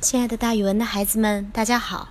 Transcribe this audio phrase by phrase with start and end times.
[0.00, 2.08] 亲爱的，大语文的孩子们，大家好！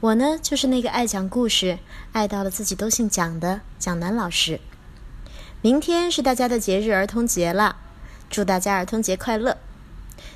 [0.00, 1.78] 我呢，就是那个爱讲故事、
[2.10, 4.58] 爱到了自己都姓蒋的蒋楠老师。
[5.62, 7.76] 明天是大家的节日——儿童节了，
[8.28, 9.58] 祝大家儿童节快乐！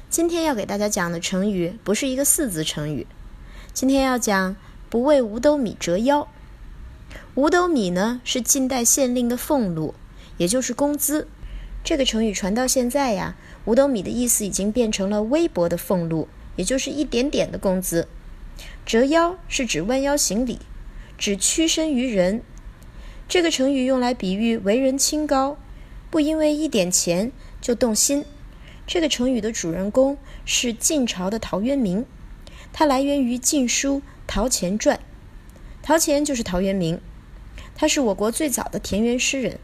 [0.08, 3.08] 今天要给大家讲的成语不是一个四字成语，
[3.72, 4.54] 今天要讲
[4.88, 6.28] “不为五斗米折腰”。
[7.34, 9.96] 五斗米呢，是近代县令的俸禄，
[10.36, 11.26] 也就是工资。
[11.82, 13.34] 这个成语传到现在呀，
[13.64, 16.28] 五斗米的意思已经变成了微薄的俸禄。
[16.56, 18.08] 也就是一点点的工资，
[18.86, 20.58] 折腰是指弯腰行礼，
[21.18, 22.42] 指屈身于人。
[23.26, 25.56] 这个成语用来比喻为人清高，
[26.10, 28.24] 不因为一点钱就动心。
[28.86, 32.04] 这个成语的主人公是晋朝的陶渊明，
[32.72, 34.96] 他来源于《晋书·陶潜传》。
[35.82, 37.00] 陶潜就是陶渊明，
[37.74, 39.58] 他是我国最早的田园诗人。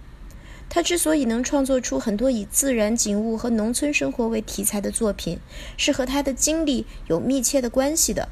[0.70, 5.40] 他之所以能创作出很多以自然景物和农村生活为题材的作品，
[5.76, 8.28] 是和他的经历有密切的关系的。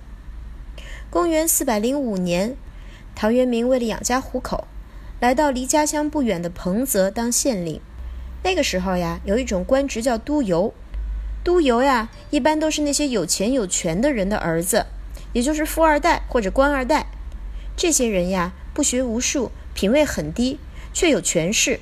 [1.11, 2.57] 公元四百零五年，
[3.17, 4.69] 陶渊明为了养家糊口，
[5.19, 7.81] 来到离家乡不远的彭泽当县令。
[8.45, 10.73] 那个时候呀，有一种官职叫督邮，
[11.43, 14.87] 督邮呀，一般都是那些有钱有权的人的儿子，
[15.33, 17.09] 也就是富二代或者官二代。
[17.77, 20.61] 这些人呀，不学无术，品位很低，
[20.93, 21.81] 却有权势。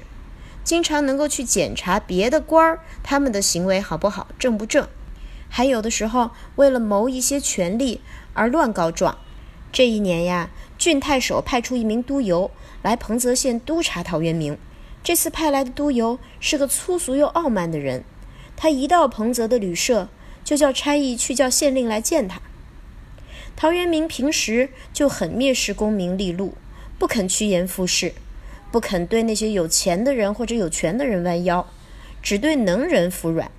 [0.66, 4.88] 经常能够去检查别的官儿他们的行为好不好、正不正，
[5.48, 8.00] 还有的时候为了谋一些权利
[8.34, 9.16] 而乱告状。
[9.70, 12.50] 这一年呀，郡太守派出一名督邮
[12.82, 14.58] 来彭泽县督察陶渊明。
[15.04, 18.02] 这次派来的督邮是个粗俗又傲慢的人，
[18.56, 20.08] 他一到彭泽的旅社，
[20.42, 22.40] 就叫差役去叫县令来见他。
[23.54, 26.56] 陶渊明平时就很蔑视功名利禄，
[26.98, 28.14] 不肯趋炎附势。
[28.76, 31.66] 不肯对那些有钱的人或者有权的人弯腰，
[32.22, 33.50] 只对能人服软。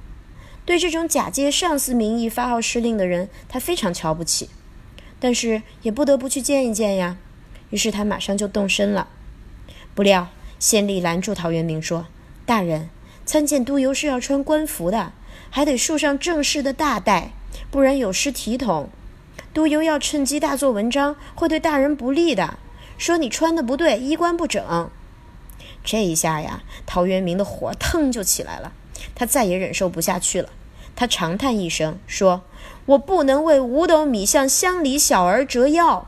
[0.63, 4.47] 对这种假借上司名义发号施令的人，他非常瞧不起。
[5.19, 7.17] 但是也不得不去见一见呀。
[7.71, 9.07] 于是他马上就动身了。
[9.95, 10.27] 不料
[10.59, 12.05] 县吏拦住陶渊明说
[12.45, 12.91] ：“大人，
[13.25, 15.13] 参见督邮是要穿官服的，
[15.49, 17.31] 还得束上正式的大带，
[17.71, 18.89] 不然有失体统。
[19.51, 22.59] 督邮要趁机大做文章，会对大人不利的。
[22.99, 24.91] 说你穿的不对，衣冠不整。”
[25.87, 28.73] 这一下呀，陶渊明的火腾就起来了，
[29.15, 30.49] 他再也忍受不下去了。
[30.97, 32.41] 他长叹一声，说
[32.87, 36.05] ：“我不能为五斗米向乡里小儿折腰，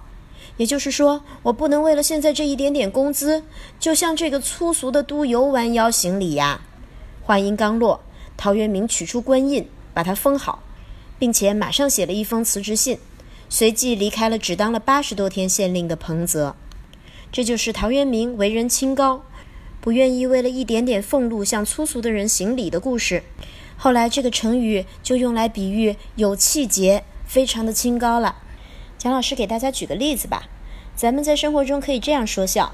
[0.58, 3.46] 也就是说，我不能为了现在这一点点工资，
[3.80, 6.60] 就向这个粗俗的督邮弯腰行礼呀。”
[7.24, 8.02] 话音刚落，
[8.36, 10.62] 陶渊明取出官印，把它封好，
[11.18, 13.00] 并且马上写了一封辞职信，
[13.48, 16.58] 随即离开了只当了八十多天县令的彭泽。
[17.32, 19.24] 这就是陶渊明为人清高。
[19.90, 23.24] 不愿意为了一点点俸禄向粗俗的人行礼的故事，
[23.76, 28.36] 后来这个成语就用来比喻有气节、非常的清高了。
[29.00, 30.44] 蒋老师给大家举个例子吧，
[30.96, 32.74] 咱们在生活中可以这样说笑：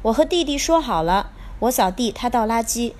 [0.00, 2.94] 我和弟弟说好了，我扫地，他倒垃圾，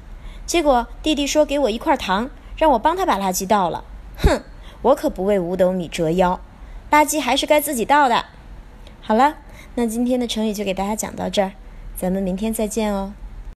[0.45, 3.83] 结果弟弟说给我一块糖，让我帮他把垃圾倒了。
[4.19, 4.43] 哼，
[4.83, 6.39] 我可不为五斗米折腰，
[6.91, 8.27] 垃圾还是该自己倒的。
[9.01, 9.37] 好了，
[9.77, 11.53] 那今天的成语就给大家讲到这儿，
[11.97, 13.15] 咱们明天再见哦。